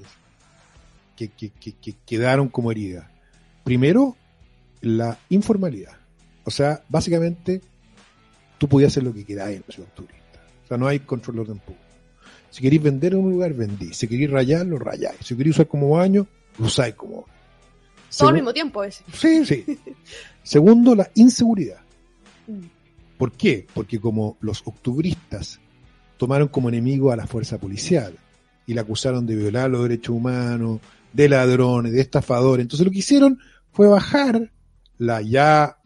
[1.16, 3.06] que, que, que, que quedaron como heridas.
[3.64, 4.16] Primero,
[4.80, 5.92] la informalidad.
[6.44, 7.60] O sea, básicamente,
[8.62, 10.38] tú podías hacer lo que queráis en la ciudad turista.
[10.64, 11.84] O sea, no hay control de orden público.
[12.48, 13.92] Si queréis vender en un lugar, vendí.
[13.92, 15.18] Si queréis rayar, lo rayáis.
[15.20, 16.28] Si queréis usar como baño,
[16.60, 17.34] lo usáis como baño.
[18.16, 19.02] Todo al mismo tiempo ese.
[19.12, 19.64] Sí, sí.
[20.44, 21.80] Segundo, la inseguridad.
[22.46, 22.60] Mm.
[23.18, 23.66] ¿Por qué?
[23.74, 25.58] Porque como los octubristas
[26.16, 28.14] tomaron como enemigo a la fuerza policial
[28.64, 30.78] y la acusaron de violar los derechos humanos,
[31.12, 33.40] de ladrones, de estafadores, entonces lo que hicieron
[33.72, 34.52] fue bajar
[34.98, 35.78] la ya,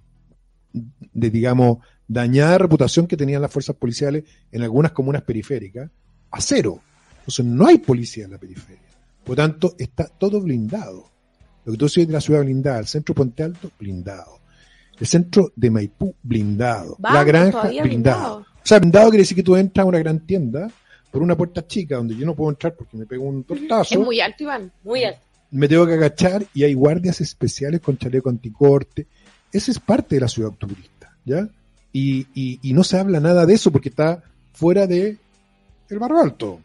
[0.75, 1.79] de, digamos,
[2.09, 5.91] dañada reputación que tenían las fuerzas policiales en algunas comunas periféricas
[6.31, 6.81] a cero.
[7.19, 8.83] Entonces no hay policía en la periferia.
[9.25, 11.11] Por lo tanto, está todo blindado.
[11.65, 14.39] Lo que tú decís de la ciudad blindada, el centro de Puente Alto, blindado.
[14.99, 16.97] El centro de Maipú, blindado.
[17.01, 18.39] la granja, blindado.
[18.39, 20.71] O sea, blindado quiere decir que tú entras a una gran tienda
[21.11, 24.01] por una puerta chica donde yo no puedo entrar porque me pego un tortazo Es
[24.01, 24.73] muy alto, Iván.
[24.85, 25.21] Muy alto.
[25.51, 29.07] me tengo que agachar y hay guardias especiales con chaleco anticorte.
[29.53, 31.49] Esa es parte de la ciudad turista, ¿ya?
[31.99, 35.17] Y, y, y no se habla nada de eso porque está fuera de
[35.89, 36.61] el barrio alto,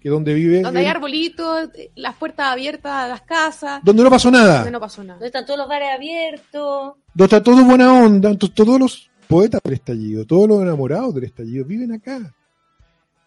[0.00, 3.80] que es donde vive, Donde hay arbolitos, las puertas abiertas a las casas.
[3.82, 5.14] donde no pasó nada, Donde no pasó nada.
[5.14, 6.94] Donde están todos los bares abiertos.
[7.12, 11.24] donde está todo buena onda, entonces todos los poetas del estallido, todos los enamorados del
[11.24, 12.32] estallido viven acá.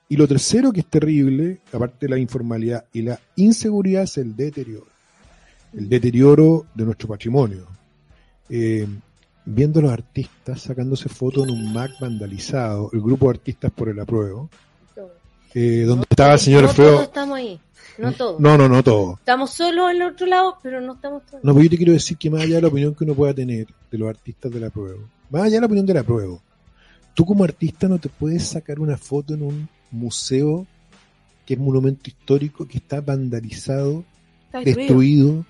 [0.07, 4.37] Y lo tercero que es terrible, aparte de la informalidad y la inseguridad, es el
[4.37, 4.87] deterioro.
[5.73, 7.67] El deterioro de nuestro patrimonio.
[8.49, 8.87] Eh,
[9.45, 13.89] viendo a los artistas sacándose fotos en un Mac vandalizado, el grupo de artistas por
[13.89, 14.49] el apruebo,
[15.53, 17.59] eh, donde estaba el señor no todos estamos ahí.
[17.97, 18.39] No todos.
[18.39, 19.15] No, no, no todo.
[19.19, 21.43] Estamos solo en el otro lado, pero no estamos todos.
[21.43, 23.33] No, pero yo te quiero decir que más allá de la opinión que uno pueda
[23.33, 26.41] tener de los artistas del apruebo, más allá de la opinión del apruebo,
[27.13, 30.65] tú como artista no te puedes sacar una foto en un museo
[31.45, 34.05] que es monumento histórico, que está vandalizado,
[34.45, 35.45] Está destruido,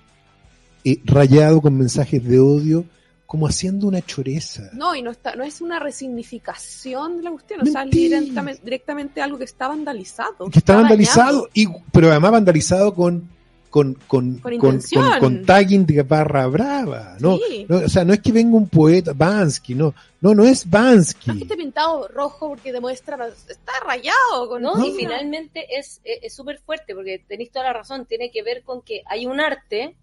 [0.84, 2.84] eh, rayado con mensajes de odio,
[3.32, 4.68] como haciendo una choreza.
[4.74, 8.18] No, y no está, no es una resignificación de la cuestión, o sea, Mentira.
[8.20, 10.50] directamente, directamente algo que está vandalizado.
[10.50, 13.30] que está vandalizado, y, pero además vandalizado con
[13.70, 15.02] con, con, Con con, intención.
[15.12, 17.16] con- con tagging de barra brava.
[17.20, 17.64] No, Sí.
[17.66, 21.28] no, o sea, no es que venga un poeta, Bansky, no, no, no es Bansky.
[21.28, 24.76] No es que esté pintado rojo porque demuestra, está rayado con ¿no?
[24.76, 24.84] No.
[24.86, 28.62] Y finalmente es es es súper fuerte, porque tenéis toda la razón, tiene que ver
[28.62, 29.96] con que hay un arte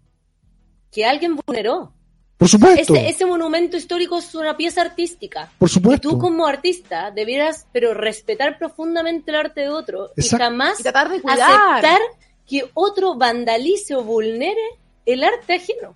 [0.90, 1.92] que alguien vulneró.
[2.40, 5.52] Por supuesto, Ese, ese monumento histórico es una pieza artística.
[5.58, 6.08] por Y supuesto.
[6.08, 10.36] tú como artista debieras, pero respetar profundamente el arte de otro Exacto.
[10.36, 11.38] y jamás y tratar de cuidar.
[11.50, 12.00] aceptar
[12.48, 14.56] que otro vandalice o vulnere
[15.04, 15.94] el arte ajeno.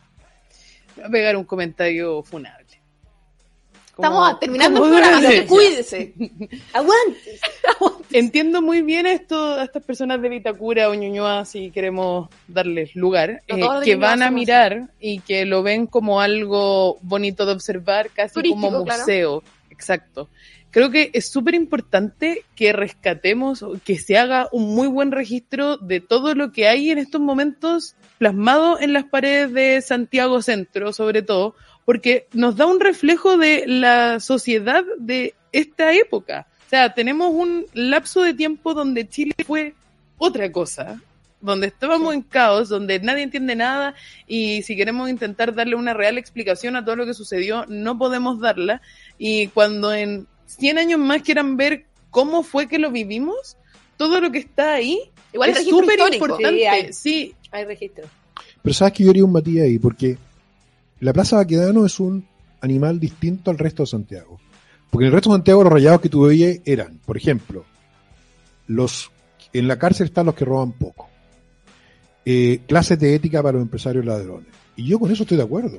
[0.96, 2.66] Voy a pegar un comentario funable.
[3.96, 6.14] Estamos terminando el programa, así que cuídese.
[6.72, 7.38] ¡Aguante!
[8.10, 13.42] Entiendo muy bien esto a estas personas de Vitacura o Ñuñoa, si queremos darles lugar,
[13.48, 17.52] No eh, que Ñuñoa van a mirar y que lo ven como algo bonito de
[17.52, 19.00] observar, casi Turístico, como claro.
[19.00, 19.42] museo.
[19.70, 20.28] Exacto.
[20.74, 25.76] Creo que es súper importante que rescatemos, o que se haga un muy buen registro
[25.76, 30.92] de todo lo que hay en estos momentos plasmado en las paredes de Santiago Centro,
[30.92, 36.46] sobre todo, porque nos da un reflejo de la sociedad de esta época.
[36.66, 39.74] O sea, tenemos un lapso de tiempo donde Chile fue
[40.18, 41.00] otra cosa,
[41.40, 43.94] donde estábamos en caos, donde nadie entiende nada
[44.26, 48.40] y si queremos intentar darle una real explicación a todo lo que sucedió, no podemos
[48.40, 48.80] darla.
[49.18, 53.56] Y cuando en 100 años más quieran ver cómo fue que lo vivimos,
[53.96, 56.58] todo lo que está ahí Igual es súper importante.
[56.58, 56.92] Sí, hay.
[56.92, 58.04] Sí, Hay registro.
[58.62, 60.16] Pero sabes que yo haría un matiz ahí, porque
[61.04, 62.26] la Plaza Baquedano es un
[62.60, 64.40] animal distinto al resto de Santiago.
[64.90, 67.64] Porque en el resto de Santiago los rayados que tú veías eran, por ejemplo,
[68.66, 69.10] los
[69.52, 71.08] en la cárcel están los que roban poco.
[72.24, 74.48] Eh, clases de ética para los empresarios ladrones.
[74.76, 75.78] Y yo con eso estoy de acuerdo.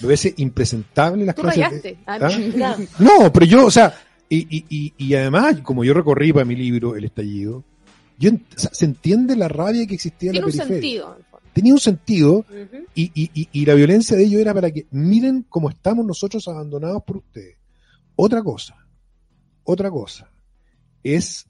[0.00, 1.98] Me parece impresentable las Tú clases rayaste.
[2.06, 2.76] Ah, ¿Ah?
[3.00, 3.92] No, pero yo, o sea,
[4.28, 7.64] y, y, y, y además, como yo recorrí para mi libro El estallido,
[8.18, 10.80] yo, ent- o sea, se entiende la rabia que existía en Tiene la un periferia.
[10.80, 11.06] sentido.
[11.12, 11.27] en el fondo.
[11.58, 12.44] Tenía un sentido
[12.94, 16.46] y, y, y, y la violencia de ellos era para que miren cómo estamos nosotros
[16.46, 17.56] abandonados por ustedes.
[18.14, 18.76] Otra cosa,
[19.64, 20.30] otra cosa,
[21.02, 21.48] es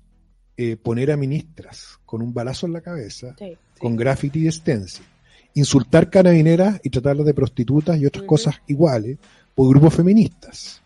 [0.56, 3.54] eh, poner a ministras con un balazo en la cabeza, Sí.
[3.78, 5.04] con graffiti y stencil,
[5.52, 9.18] insultar carabineras y tratarlas de prostitutas y otras cosas iguales
[9.54, 10.80] por grupos feministas,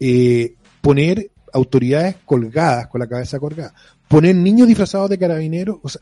[0.00, 3.74] eh, poner autoridades colgadas con la cabeza colgada,
[4.08, 6.00] poner niños disfrazados de carabineros, o sea,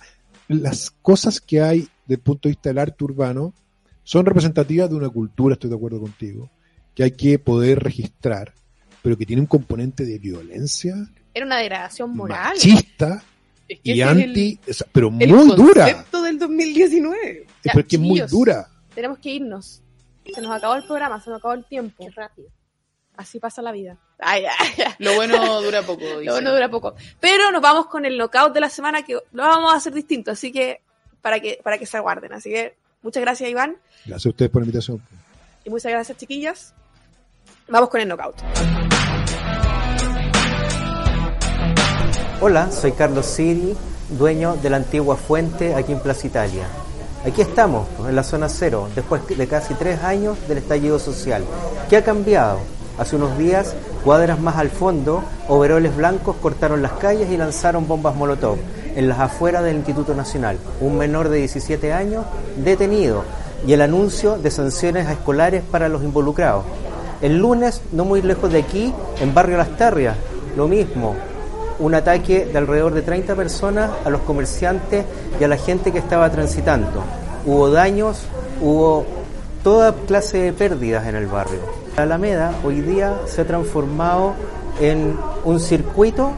[0.48, 3.54] las cosas que hay desde el punto de vista del arte urbano
[4.04, 6.50] son representativas de una cultura, estoy de acuerdo contigo,
[6.94, 8.52] que hay que poder registrar,
[9.02, 10.94] pero que tiene un componente de violencia,
[11.34, 12.54] Era una degradación moral.
[12.54, 13.22] machista
[13.68, 17.46] es que y anti, o sea, pero el, muy el dura, concepto del 2019.
[17.64, 18.68] Ya, pero es que es muy dura.
[18.94, 19.80] Tenemos que irnos.
[20.34, 22.04] Se nos acabó el programa, se nos acabó el tiempo.
[22.04, 22.48] Qué rápido.
[23.16, 23.98] Así pasa la vida.
[24.18, 24.92] Ay, ay, ay.
[24.98, 26.02] Lo bueno dura poco.
[26.02, 26.32] Lo dicen.
[26.34, 26.94] bueno dura poco.
[27.20, 30.30] Pero nos vamos con el knockout de la semana que lo vamos a hacer distinto,
[30.30, 30.80] así que
[31.20, 32.32] para que para que se aguarden.
[32.32, 35.00] Así que muchas gracias Iván Gracias a ustedes por la invitación.
[35.64, 36.74] y muchas gracias chiquillas.
[37.68, 38.36] Vamos con el knockout.
[42.40, 43.74] Hola, soy Carlos Siri,
[44.08, 46.66] dueño de la antigua fuente aquí en Plaza Italia.
[47.24, 51.44] Aquí estamos, en la zona cero, después de casi tres años del estallido social.
[51.88, 52.60] ¿Qué ha cambiado?
[52.98, 53.74] Hace unos días,
[54.04, 58.58] cuadras más al fondo, overoles blancos cortaron las calles y lanzaron bombas Molotov
[58.94, 60.58] en las afueras del Instituto Nacional.
[60.80, 62.26] Un menor de 17 años
[62.56, 63.24] detenido
[63.66, 66.64] y el anuncio de sanciones escolares para los involucrados.
[67.22, 70.16] El lunes, no muy lejos de aquí, en Barrio Las Tarrias,
[70.54, 71.14] lo mismo.
[71.78, 75.06] Un ataque de alrededor de 30 personas a los comerciantes
[75.40, 77.02] y a la gente que estaba transitando.
[77.46, 78.24] Hubo daños,
[78.60, 79.06] hubo
[79.64, 81.81] toda clase de pérdidas en el barrio.
[81.96, 84.32] La Alameda hoy día se ha transformado
[84.80, 86.32] en un circuito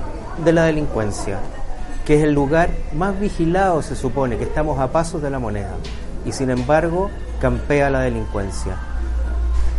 [0.44, 1.38] de la delincuencia,
[2.04, 5.70] que es el lugar más vigilado, se supone, que estamos a pasos de la moneda.
[6.26, 7.08] Y sin embargo,
[7.40, 8.76] campea la delincuencia.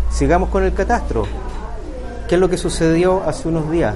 [0.09, 1.25] Sigamos con el catastro.
[2.29, 3.95] ¿Qué es lo que sucedió hace unos días?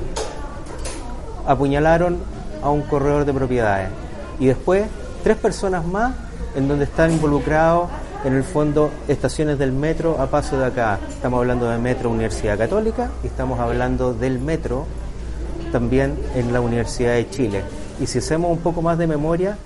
[1.48, 2.18] Apuñalaron
[2.62, 3.90] a un corredor de propiedades
[4.38, 4.86] y después
[5.24, 6.14] tres personas más
[6.56, 7.90] en donde están involucrados
[8.24, 11.00] en el fondo estaciones del metro a paso de acá.
[11.10, 14.86] Estamos hablando de Metro Universidad Católica y estamos hablando del metro
[15.72, 17.64] también en la Universidad de Chile.
[18.00, 19.58] Y si hacemos un poco más de memoria,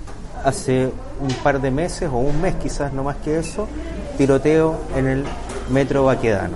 [0.44, 3.68] hace un par de meses o un mes quizás, no más que eso,
[4.18, 5.26] tiroteo en el
[5.70, 6.56] metro Baquedano.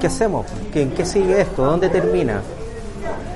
[0.00, 0.46] ¿Qué hacemos?
[0.74, 1.64] ¿En qué sigue esto?
[1.64, 2.42] ¿Dónde termina?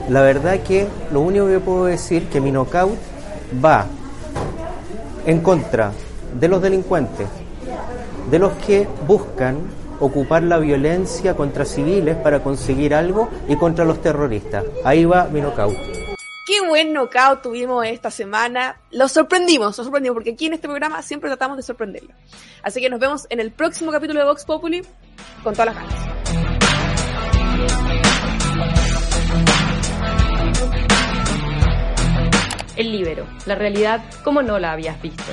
[0.08, 2.96] La verdad que lo único que puedo decir que mi knockout
[3.64, 3.86] va
[5.24, 5.92] en contra
[6.38, 7.28] de los delincuentes,
[8.30, 9.58] de los que buscan
[10.00, 14.64] ocupar la violencia contra civiles para conseguir algo y contra los terroristas.
[14.84, 15.76] Ahí va mi knockout.
[16.46, 18.80] Qué buen knockout tuvimos esta semana.
[18.90, 22.14] Los sorprendimos, los sorprendimos, porque aquí en este programa siempre tratamos de sorprenderlo.
[22.62, 24.82] Así que nos vemos en el próximo capítulo de Vox Populi
[25.42, 26.16] con todas las ganas.
[32.76, 35.32] El libero, la realidad como no la habías visto.